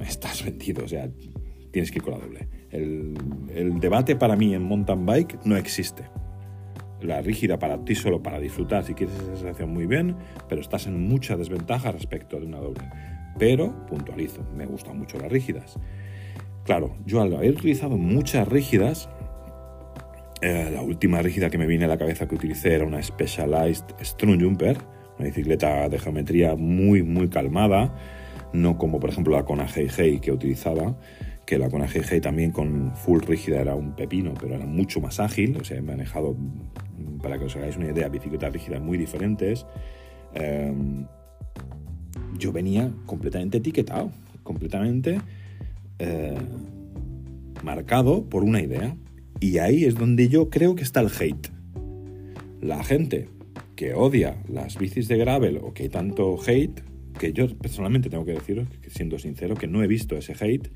[0.06, 1.10] estás vendido, o sea,
[1.70, 2.48] tienes que ir con la doble.
[2.70, 3.14] El,
[3.54, 6.04] el debate para mí en mountain bike no existe.
[7.02, 10.16] La rígida para ti solo para disfrutar, si quieres esa sensación muy bien,
[10.48, 12.84] pero estás en mucha desventaja respecto de una doble.
[13.38, 15.78] Pero, puntualizo, me gustan mucho las rígidas.
[16.64, 19.08] Claro, yo al haber utilizado muchas rígidas,
[20.42, 23.84] eh, la última rígida que me viene a la cabeza que utilicé era una Specialized
[24.00, 24.78] Strung Jumper,
[25.18, 27.94] una bicicleta de geometría muy, muy calmada,
[28.52, 30.94] no como por ejemplo la Kona Hei que utilizaba,
[31.46, 35.20] que la Kona Hei también con full rígida era un pepino, pero era mucho más
[35.20, 36.36] ágil, o sea, he manejado,
[37.22, 39.66] para que os hagáis una idea, bicicletas rígidas muy diferentes.
[40.34, 41.06] Em,
[42.38, 44.10] yo venía completamente etiquetado,
[44.42, 45.20] completamente
[45.98, 46.34] eh,
[47.62, 48.96] marcado por una idea.
[49.40, 51.48] Y ahí es donde yo creo que está el hate.
[52.60, 53.28] La gente
[53.76, 56.82] que odia las bicis de gravel o que tanto hate,
[57.18, 60.70] que yo personalmente tengo que deciros, siendo sincero, que no he visto ese hate,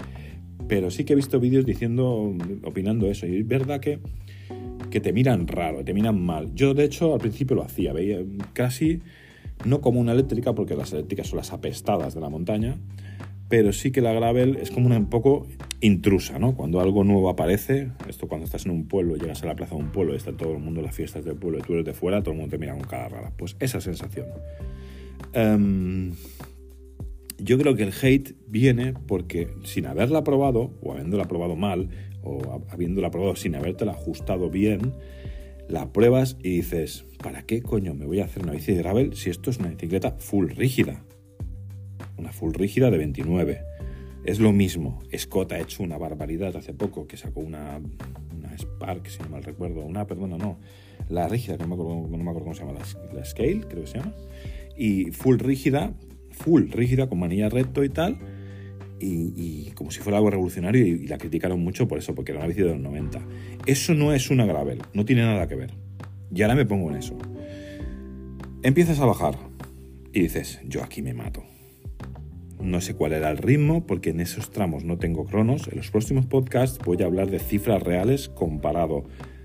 [0.68, 3.26] pero sí que he visto vídeos diciendo, opinando eso.
[3.26, 3.98] Y es verdad que,
[4.90, 6.54] que te miran raro, te miran mal.
[6.54, 8.18] Yo, de hecho, al principio lo hacía, veía
[8.52, 9.00] casi,
[9.64, 12.76] no como una eléctrica, porque las eléctricas son las apestadas de la montaña,
[13.48, 15.46] pero sí que la gravel es como una un poco
[15.80, 16.56] intrusa, ¿no?
[16.56, 19.82] Cuando algo nuevo aparece, esto cuando estás en un pueblo, llegas a la plaza de
[19.82, 22.22] un pueblo, está todo el mundo las fiestas del pueblo y tú eres de fuera,
[22.22, 23.32] todo el mundo te mira con cara rara.
[23.36, 24.26] Pues esa sensación.
[25.32, 26.12] Em,
[27.38, 31.90] yo creo que el hate viene porque sin haberla probado, o habiéndola probado mal,
[32.22, 34.94] o habiéndola probado sin habértela ajustado bien,
[35.68, 39.14] la pruebas y dices, ¿para qué coño me voy a hacer una bici de gravel
[39.14, 41.02] si esto es una bicicleta full rígida?
[42.16, 43.60] una full rígida de 29.
[44.24, 45.02] Es lo mismo.
[45.16, 47.80] Scott ha hecho una barbaridad hace poco, que sacó una,
[48.36, 49.84] una Spark, si no mal recuerdo.
[49.84, 50.58] Una, perdona, no.
[51.08, 52.78] La rígida, que no me acuerdo, no me acuerdo cómo se llama,
[53.12, 54.12] la, Scale, creo que se llama.
[54.76, 55.94] Y full rígida,
[56.36, 58.18] full rígida, con manilla recto y tal.
[58.98, 62.48] Y, como si fuera algo revolucionario y, la criticaron mucho por eso, porque era una
[62.48, 63.20] bici de los 90.
[63.66, 65.74] Eso no es una gravel, no tiene nada que ver.
[66.34, 67.16] Y ahora me pongo en eso.
[68.62, 69.36] Empiezas a bajar
[70.12, 71.44] y dices, yo aquí me mato.
[72.60, 75.68] No sé cuál era el ritmo porque en esos tramos no tengo cronos.
[75.68, 79.04] En los próximos podcasts voy a hablar de cifras reales comparado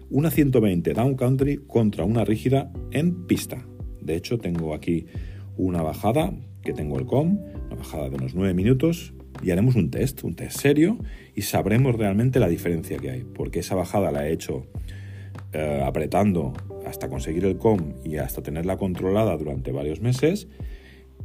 [0.10, 3.66] una 120 down country contra una rígida en pista.
[4.02, 5.06] De hecho, tengo aquí
[5.58, 9.90] una bajada que tengo el com, una bajada de unos 9 minutos y haremos un
[9.90, 10.98] test, un test serio
[11.36, 13.24] y sabremos realmente la diferencia que hay.
[13.24, 14.68] Porque esa bajada la he hecho
[15.54, 16.54] eh, apretando
[16.86, 20.48] hasta conseguir el com y hasta tenerla controlada durante varios meses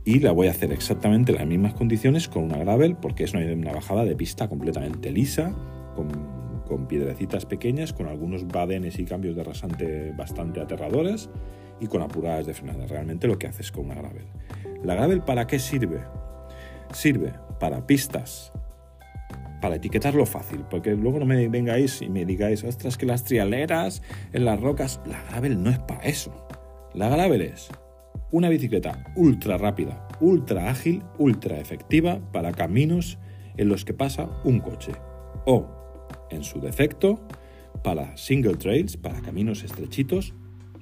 [0.05, 3.35] y la voy a hacer exactamente en las mismas condiciones con una gravel porque es
[3.35, 5.55] una, bajada de pista completamente lisa,
[5.97, 6.09] con,
[6.67, 11.29] con, piedrecitas pequeñas, con algunos badenes y cambios de rasante bastante aterradores
[11.81, 12.87] y con apuradas de frenada.
[12.87, 14.27] Realmente lo que haces con una gravel.
[14.87, 15.99] ¿La gravel para qué sirve?
[16.93, 18.53] Sirve para pistas,
[19.61, 24.01] para etiquetarlo fácil, porque luego no me vengáis y me digáis, ostras, que las trialeras
[24.33, 26.47] en las rocas, la gravel no es para eso.
[26.95, 27.69] La gravel es
[28.31, 33.19] una bicicleta ultra rápida, ultra ágil, ultra efectiva para caminos
[33.57, 34.93] en los que pasa un coche.
[35.47, 35.67] O,
[36.31, 37.27] en su defecto,
[37.83, 40.33] para single trails, para caminos estrechitos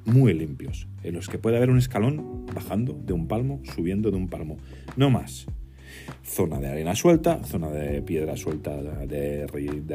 [0.07, 4.17] muy limpios, en los que puede haber un escalón bajando de un palmo, subiendo de
[4.17, 4.59] un palmo.
[4.97, 5.47] No más.
[6.23, 9.47] Zona de arena suelta, zona de piedra suelta de,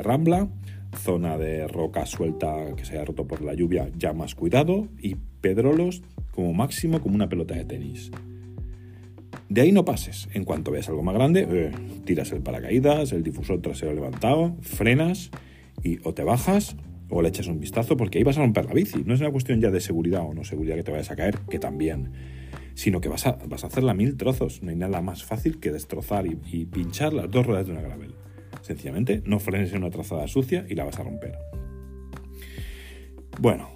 [0.04, 0.48] rambla,
[0.96, 5.16] zona de roca suelta que se haya roto por la lluvia, ya más cuidado, y
[5.42, 8.12] pedrolos como máximo como una pelota de tenis.
[9.50, 10.30] De ahí no pases.
[10.34, 11.72] En cuanto veas algo más grande, eh,
[12.06, 15.32] tiras el paracaídas, el difusor trasero levantado, frenas
[15.84, 16.76] y o te bajas
[17.10, 19.04] o le echas un vistazo porque ahí vas a romper la bici.
[19.06, 21.40] No es una cuestión ya de seguridad o no seguridad que te vayas a caer,
[21.50, 22.12] que también,
[22.76, 24.62] sino que vas a, a hacerla mil trozos.
[24.62, 27.82] No hay nada más fácil que destrozar y, y pinchar las dos ruedas de una
[27.82, 28.16] gravel.
[28.62, 31.38] Sencillamente no frenes en una trazada sucia y la vas a romper.
[33.40, 33.70] Bueno,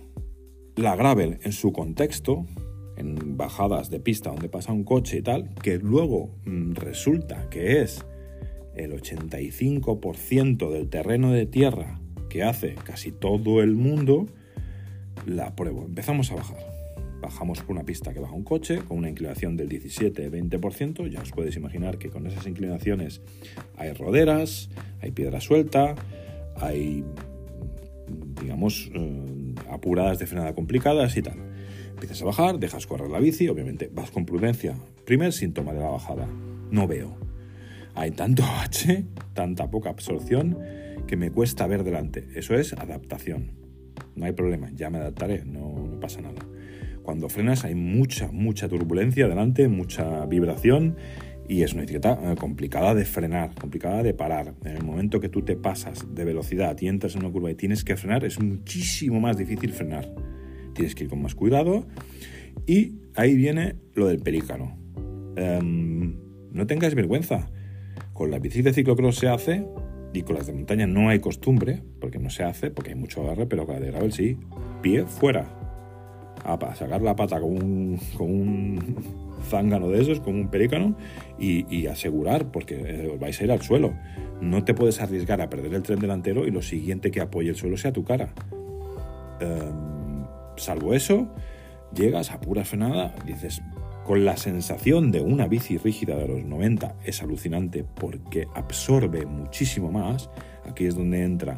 [0.75, 2.45] la gravel en su contexto,
[2.97, 7.81] en bajadas de pista donde pasa un coche y tal, que luego mm, resulta que
[7.81, 8.05] es
[8.75, 12.02] el 85% del terreno de tierra
[12.33, 14.25] que hace casi todo el mundo,
[15.27, 15.85] la pruebo.
[15.85, 16.57] Empezamos a bajar.
[17.21, 21.07] Bajamos por una pista que baja un coche con una inclinación del 17-20%.
[21.11, 23.21] Ya os podéis imaginar que con esas inclinaciones
[23.77, 25.93] hay roderas, hay piedra suelta,
[26.55, 27.03] hay,
[28.41, 31.37] digamos, eh, apuradas de frenada complicadas y tal.
[31.91, 34.73] Empiezas a bajar, dejas correr la bici, obviamente vas con prudencia.
[35.05, 36.27] Primer síntoma de la bajada,
[36.71, 37.15] no veo.
[37.93, 40.57] Hay tanto H, tanta poca absorción,
[41.07, 42.27] que me cuesta ver delante.
[42.35, 43.51] Eso es adaptación.
[44.15, 46.45] No hay problema, ya me adaptaré, no, no pasa nada.
[47.03, 50.95] Cuando frenas hay mucha, mucha turbulencia delante, mucha vibración
[51.49, 54.53] y es una etiqueta eh, complicada de frenar, complicada de parar.
[54.63, 57.55] En el momento que tú te pasas de velocidad y entras en una curva y
[57.55, 60.09] tienes que frenar, es muchísimo más difícil frenar
[60.73, 61.85] tienes que ir con más cuidado.
[62.67, 64.77] Y ahí viene lo del pelícano.
[65.35, 66.15] Em,
[66.51, 67.49] no tengáis vergüenza.
[68.13, 69.65] Con la bici de ciclocross se hace
[70.13, 73.23] y con las de montaña no hay costumbre, porque no se hace, porque hay mucho
[73.23, 74.37] agarre, pero con la de gravel sí.
[74.81, 75.47] Pie fuera.
[76.45, 78.95] A sacar la pata con un, con un
[79.49, 80.95] zángano de esos, con un pelícano,
[81.39, 83.93] y, asegurar, porque eh, os vais a ir al suelo.
[84.39, 87.55] No te puedes arriesgar a perder el tren delantero y lo siguiente que apoye el
[87.55, 88.33] suelo sea tu cara.
[89.41, 90.25] Um,
[90.57, 91.27] salvo eso,
[91.93, 93.61] llegas a pura frenada, dices,
[94.05, 99.91] con la sensación de una bici rígida de los 90 es alucinante porque absorbe muchísimo
[99.91, 100.29] más.
[100.69, 101.55] Aquí es donde entra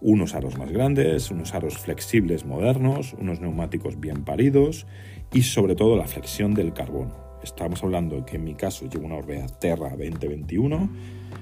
[0.00, 4.86] unos aros más grandes, unos aros flexibles modernos, unos neumáticos bien paridos
[5.32, 7.14] y sobre todo la flexión del carbono.
[7.42, 10.90] Estamos hablando que en mi caso llevo una Orbea Terra 2021,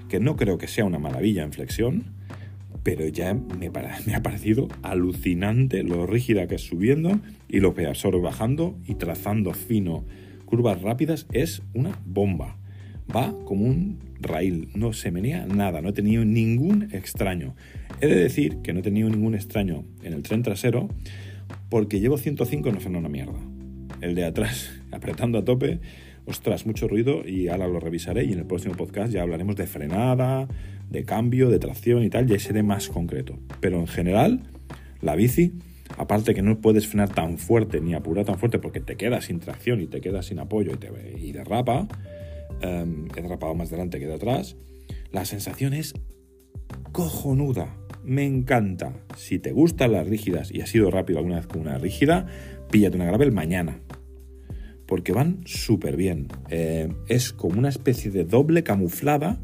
[0.08, 2.15] que no creo que sea una maravilla en flexión,
[2.86, 3.66] pero ya me,
[4.14, 7.18] ha parecido alucinante lo rígida que es subiendo
[7.48, 10.04] y lo que absorbe bajando y trazando fino
[10.44, 12.58] curvas rápidas es una bomba.
[13.12, 17.56] Va como un rail, no se menea nada, no he tenido ningún extraño.
[18.00, 20.88] He de decir que no he tenido ningún extraño en el tren trasero
[21.68, 23.40] porque llevo 105 y no frena una mierda.
[24.00, 25.80] El de atrás apretando a tope,
[26.24, 29.66] ostras, mucho ruido y ahora lo revisaré y en el próximo podcast ya hablaremos de
[29.66, 30.46] frenada,
[30.90, 33.38] de cambio, de tracción y tal, ya seré más concreto.
[33.60, 34.42] Pero en general,
[35.00, 35.52] la bici,
[35.96, 39.40] aparte que no puedes frenar tan fuerte ni apurar tan fuerte porque te quedas sin
[39.40, 41.88] tracción y te quedas sin apoyo y, te, y derrapa,
[42.60, 44.56] em, he derrapado más delante que de atrás,
[45.10, 45.94] la sensación es
[46.92, 47.76] cojonuda.
[48.04, 48.92] Me encanta.
[49.16, 52.26] Si te gustan las rígidas y has ido rápido alguna vez con una rígida,
[52.70, 53.80] píllate una gravel mañana.
[54.86, 56.28] Porque van súper bien.
[56.48, 59.40] Eh, es como una especie de doble camuflada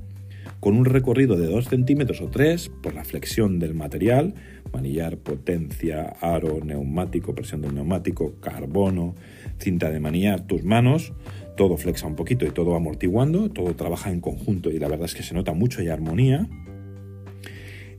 [0.62, 4.35] con un recorrido de 2 centímetros o 3 por la flexión del material,
[4.72, 9.16] manillar, potencia, aro, neumático, presión del neumático, carbono,
[9.59, 11.14] cinta de manillar, tus manos,
[11.57, 15.16] todo flexa un poquito y todo amortiguando, todo trabaja en conjunto y la verdad es
[15.16, 16.48] que se nota mucho y armonía.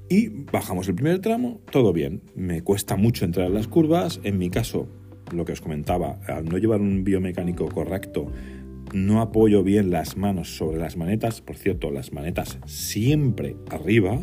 [0.07, 2.21] Y bajamos el primer tramo, todo bien.
[2.33, 4.87] Me cuesta mucho entrar en las curvas, en mi caso,
[5.33, 8.31] lo que os comentaba, al no llevar un biomecánico correcto,
[8.93, 14.21] no apoyo bien las manos sobre las manetas, por cierto, las manetas siempre arriba,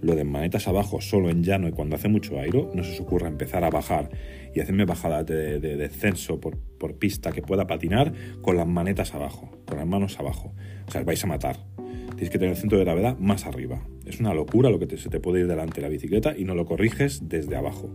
[0.00, 3.00] lo de manetas abajo solo en llano y cuando hace mucho aire, no se os
[3.00, 4.10] ocurra empezar a bajar
[4.54, 6.58] y hacerme bajadas de, descenso por,
[6.98, 10.54] pista que pueda patinar con las manetas abajo, con las manos abajo.
[10.86, 11.56] O sea, os vais a matar.
[12.10, 13.82] Tienes que tener el centro de gravedad más arriba.
[14.04, 16.54] Es una locura lo que se te puede ir delante de la bicicleta y no
[16.54, 17.90] lo corriges desde abajo.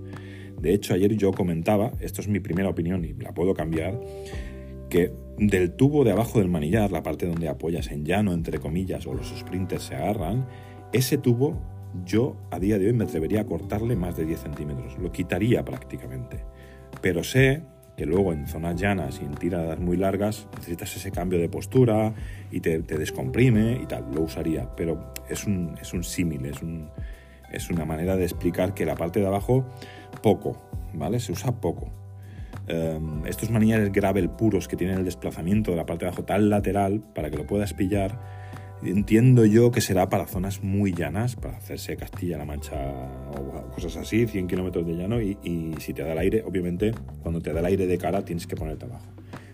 [0.60, 4.00] De hecho, ayer yo comentaba, esto es mi primera opinión y la puedo cambiar,
[4.90, 9.08] que del tubo de abajo del manillar, la parte donde apoyas en llano, entre comillas,
[9.08, 10.46] o los sprinters se agarran,
[10.92, 11.62] ese tubo
[12.06, 15.64] yo a día de hoy me atrevería a cortarle más de 10 centímetros, lo quitaría
[15.64, 16.44] prácticamente.
[17.02, 17.64] Pero sé
[17.98, 22.14] que luego en zonas llanas y en tiradas muy largas necesitas ese cambio de postura
[22.52, 26.60] y te, descomprime y tal, lo usaría, pero es un, es un símil, es,
[27.52, 29.66] es una manera de explicar que la parte de abajo
[30.22, 30.58] poco,
[30.94, 31.20] ¿vale?
[31.20, 31.99] Se usa poco.
[32.70, 36.52] Em, estos manillares gravel puros que tienen el desplazamiento de la parte de abajo tan
[36.52, 38.20] lateral para que lo puedas pillar,
[38.84, 42.76] entiendo yo que será para zonas muy llanas, para hacerse Castilla-La Mancha
[43.32, 46.92] o cosas así, 100 kilómetros de llano y, si te da el aire, obviamente
[47.24, 49.08] cuando te da el aire de cara tienes que ponerte abajo.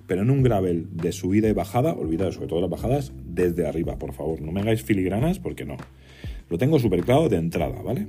[0.08, 3.98] Pero en un gravel de subida y bajada, olvidaos sobre todo las bajadas, desde arriba,
[3.98, 5.78] por favor, no me hagáis filigranas porque no.
[6.50, 8.08] Lo tengo súper claro de entrada, ¿vale?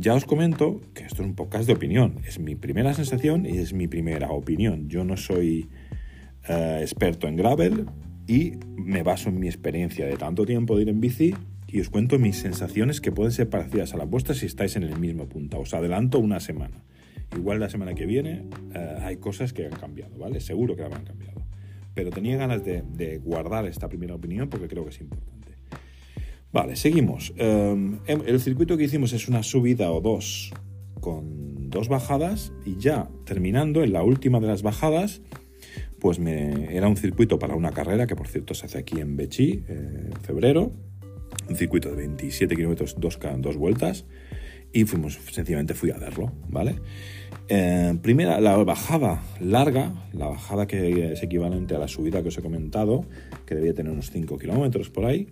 [0.00, 2.20] Ya os comento que esto es un podcast de opinión.
[2.24, 4.88] Es mi primera sensación y es mi primera opinión.
[4.88, 5.70] Yo no soy
[6.48, 7.86] eh, experto en gravel
[8.24, 11.34] y me baso en mi experiencia de tanto tiempo de ir en bici
[11.66, 14.84] y os cuento mis sensaciones que pueden ser parecidas a las vuestras si estáis en
[14.84, 15.58] el mismo punto.
[15.58, 16.84] Os adelanto una semana.
[17.36, 18.44] Igual la semana que viene
[18.76, 20.38] eh, hay cosas que han cambiado, ¿vale?
[20.38, 21.42] Seguro que han cambiado.
[21.94, 25.37] Pero tenía ganas de guardar esta primera opinión porque creo que es importante.
[26.52, 27.32] Vale, seguimos.
[27.36, 30.52] Em, em, el circuito que hicimos es una subida o dos
[31.00, 35.20] con dos bajadas y ya terminando en la última de las bajadas,
[36.00, 39.16] pues me, era un circuito para una carrera que por cierto se hace aquí en
[39.16, 40.72] Bechi eh, en febrero,
[41.48, 44.06] un circuito de 27 kilómetros, dos, dos vueltas
[44.72, 46.76] y fuimos, sencillamente fui a verlo, ¿vale?
[47.48, 52.38] Eh, primera, la bajada larga, la bajada que es equivalente a la subida que os
[52.38, 53.04] he comentado,
[53.46, 55.28] que debía tener unos 5 kilómetros por ahí,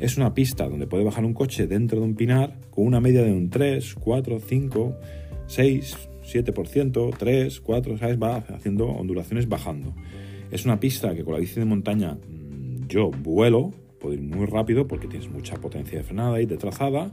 [0.00, 3.22] es una pista donde puede bajar un coche dentro de un pinar con una media
[3.22, 4.96] de un 3, 4, 5,
[5.46, 8.18] 6, 7%, 3, 4, ¿sabes?
[8.22, 9.94] Va haciendo ondulaciones bajando.
[10.50, 14.46] Es una pista que con la bici de montaña mm, yo vuelo, puedo ir muy
[14.46, 17.12] rápido porque tienes mucha potencia de frenada y de trazada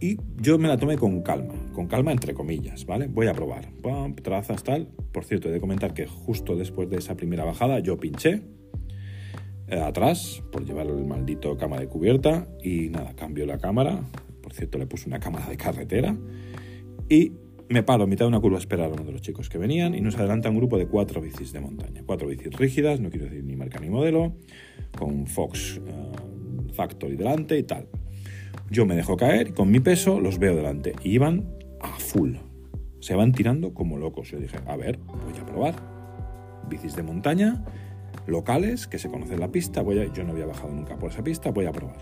[0.00, 3.06] y yo me la tomé con calma, con calma entre comillas, ¿vale?
[3.06, 3.70] Voy a probar.
[3.82, 4.88] Pum, trazas tal.
[5.12, 8.42] Por cierto, he de comentar que justo después de esa primera bajada yo pinché
[9.72, 14.00] atrás por llevar el maldito cama de cubierta y nada, cambio la cámara.
[14.42, 16.16] Por cierto, le puse una cámara de carretera
[17.08, 17.32] y
[17.68, 19.56] me paro a mitad de una curva a esperar a uno de los chicos que
[19.56, 22.02] venían y nos adelanta un grupo de cuatro bicis de montaña.
[22.04, 24.34] Cuatro bicis rígidas, no quiero decir ni marca ni modelo,
[24.98, 27.86] con Fox uh, Factory delante y tal.
[28.70, 30.94] Yo me dejo caer y con mi peso los veo delante.
[31.04, 31.48] Y iban
[31.80, 32.34] a full.
[33.00, 34.30] Se van tirando como locos.
[34.30, 35.74] Yo dije, a ver, voy a probar.
[36.68, 37.64] Bicis de montaña,
[38.26, 39.82] locales, que se conocen la pista.
[39.82, 41.96] Voy yo no había bajado nunca por esa pista, voy a probar.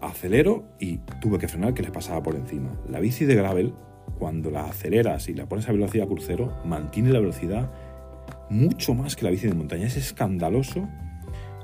[0.00, 2.70] Acelero y tuve que frenar que les pasaba por encima.
[2.88, 3.74] La bici de gravel,
[4.18, 7.70] cuando la aceleras y la pones a velocidad crucero, mantiene la velocidad
[8.50, 9.86] mucho más que la bici de montaña.
[9.86, 10.88] Es escandaloso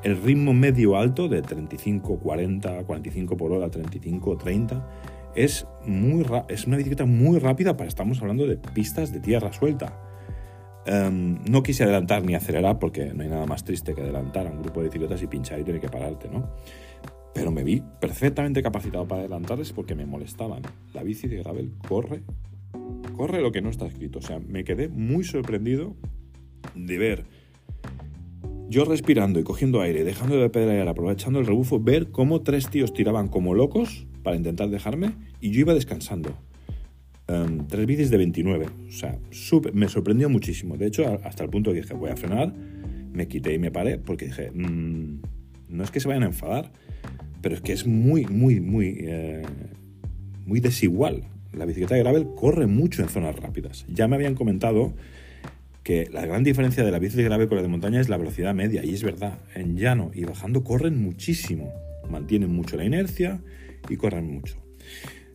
[0.02, 4.86] el ritmo medio alto de 35, 40, 45 por hora, 35, 30
[5.34, 9.96] es, muy es una bicicleta muy rápida para estamos hablando de pistas de tierra suelta.
[10.86, 14.50] Em, no quise adelantar ni acelerar porque no hay nada más triste que adelantar a
[14.50, 16.50] un grupo de bicicletas y pinchar y tener que pararte, ¿no?
[17.34, 20.62] Pero me vi perfectamente capacitado para adelantarles porque me molestaban.
[20.94, 22.22] La bici de gravel corre,
[23.16, 24.18] corre lo que no está escrito.
[24.18, 25.94] O sea, me quedé muy sorprendido
[26.74, 27.24] de ver
[28.68, 32.92] yo respirando y cogiendo aire, dejando de pedalear, aprovechando el rebufo, ver cómo tres tíos
[32.92, 36.36] tiraban como locos para intentar dejarme y yo iba descansando.
[37.30, 38.66] Em, tres bicis de 29.
[38.88, 39.16] O sea,
[39.72, 40.76] me sorprendió muchísimo.
[40.76, 42.52] De hecho, hasta el punto que dije, voy a frenar,
[43.12, 45.20] me quité y me paré porque dije, mm,
[45.68, 46.72] no es que se vayan a enfadar,
[47.40, 49.42] pero es que es muy, muy, muy, eh,
[50.44, 51.22] muy desigual.
[51.52, 53.86] La bicicleta de gravel corre mucho en zonas rápidas.
[53.88, 54.92] Ya me habían comentado
[55.84, 58.16] que la gran diferencia de la bici de grave con la de montaña es la
[58.16, 61.72] velocidad media, y es verdad, en llano y bajando corren muchísimo,
[62.10, 63.40] mantienen mucho la inercia
[63.88, 64.56] y corren mucho.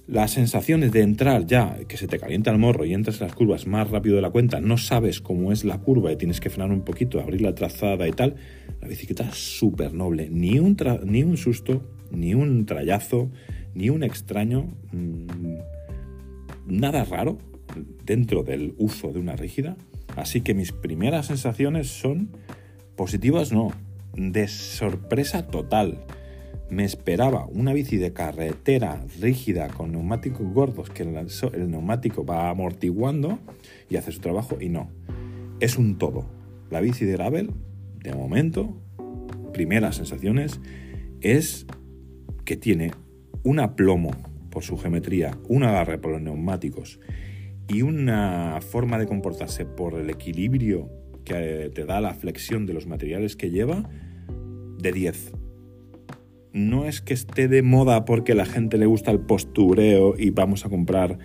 [0.07, 3.35] Las sensaciones de entrar ya, que se te calienta el morro y entras en las
[3.35, 6.49] curvas más rápido de la cuenta, no sabes cómo es la curva y tienes que
[6.49, 8.35] frenar un poquito, abrir la trazada y tal,
[8.81, 13.31] la bicicleta es súper noble, ni un, ni un susto, ni un trayazo,
[13.73, 15.57] ni un extraño, mm,
[16.67, 17.39] nada raro
[18.05, 19.75] dentro del uso de una rígida
[20.15, 22.29] Así que mis primeras sensaciones son
[22.95, 23.73] positivas, no,
[24.13, 26.05] de sorpresa total.
[26.69, 33.37] Me esperaba una bici de carretera rígida con neumáticos gordos que el, neumático va amortiguando
[33.89, 34.89] y hace su trabajo y no.
[35.59, 36.25] Es un todo.
[36.71, 37.51] La bici de gravel,
[38.03, 38.75] de momento,
[39.53, 40.59] primeras sensaciones,
[41.21, 41.67] es
[42.45, 42.91] que tiene
[43.43, 44.11] un aplomo
[44.49, 46.99] por su geometría, un agarre por los neumáticos
[47.67, 50.89] y una forma de comportarse por el equilibrio
[51.23, 53.89] que te da la flexión de los materiales que lleva,
[54.79, 55.44] de 10.
[56.55, 60.65] No es que esté de moda porque la gente le gusta el postureo y vamos
[60.65, 61.19] a comprar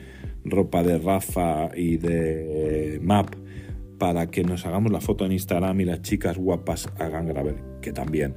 [0.44, 3.36] ropa de Rafa y de Map
[3.96, 7.92] para que nos hagamos la foto en Instagram y las chicas guapas hagan gravel, que
[7.92, 8.34] también.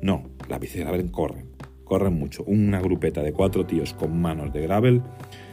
[0.00, 1.48] No, la bici de gravel corren,
[1.82, 2.44] corren mucho.
[2.44, 5.02] Una grupeta de cuatro tíos con manos de gravel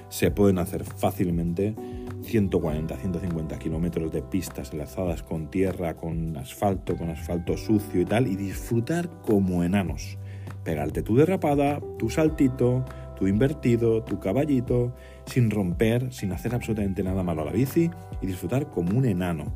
[0.09, 1.73] se pueden hacer fácilmente
[2.21, 8.27] 140, 150 kilómetros de pistas enlazadas con tierra, con asfalto, con asfalto sucio y tal,
[8.27, 10.19] y disfrutar como enanos.
[10.63, 12.85] Pegarte tu derrapada, tu saltito,
[13.17, 14.93] tu invertido, tu caballito,
[15.25, 17.89] sin romper, sin hacer absolutamente nada malo a la bici
[18.21, 19.53] y disfrutar como un enano.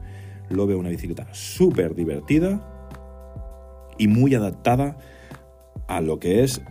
[0.50, 2.62] Lo veo una bicicleta súper divertida
[3.98, 4.98] y muy adaptada
[5.88, 6.62] a lo que es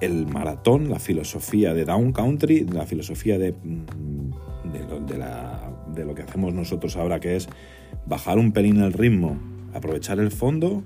[0.00, 4.72] el maratón, la filosofía de Down Country, la filosofía de, mm,
[5.94, 7.48] de, lo, que hacemos nosotros ahora, que es
[8.06, 9.38] bajar un pelín el ritmo,
[9.72, 10.84] aprovechar el fondo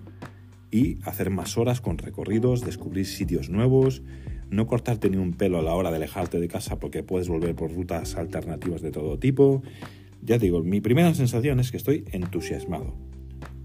[0.70, 4.02] y hacer más horas con recorridos, descubrir sitios nuevos,
[4.50, 7.54] no cortarte ni un pelo a la hora de alejarte de casa porque puedes volver
[7.54, 9.62] por rutas alternativas de todo tipo.
[10.22, 12.94] Ya digo, mi primera sensación es que estoy entusiasmado.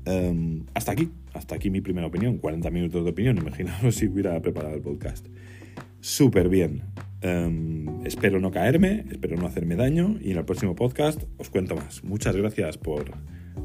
[0.06, 4.40] Em, hasta aquí, hasta aquí mi primera opinión, 40 minutos de opinión, imaginaos si hubiera
[4.42, 5.28] preparado el podcast.
[6.00, 6.84] Súper bien.
[7.22, 11.76] Em, espero no caerme, espero no hacerme daño y en el próximo podcast os cuento
[11.76, 12.04] más.
[12.04, 13.06] Muchas gracias por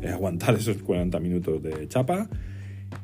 [0.09, 2.31] aguantar esos 40 minutos de chapa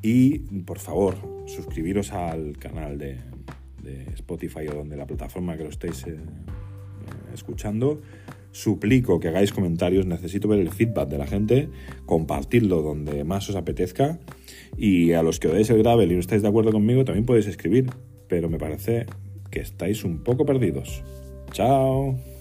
[0.03, 1.17] y por favor
[1.47, 3.19] suscribiros al canal de,
[4.15, 6.17] Spotify o donde la plataforma que lo estéis eh,
[7.35, 8.01] escuchando
[8.51, 11.69] suplico que hagáis comentarios, necesito ver el feedback de la gente,
[12.07, 14.21] compartidlo donde más os apetezca
[14.79, 17.47] y a los que odáis el gravel y no estáis de acuerdo conmigo también podéis
[17.47, 17.91] escribir,
[18.29, 19.07] pero me parece
[19.51, 21.03] que estáis un poco perdidos.
[21.51, 22.34] Chao.